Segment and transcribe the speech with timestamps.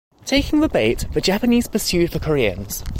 [0.25, 2.83] Taking the bait, the Japanese pursued the Koreans.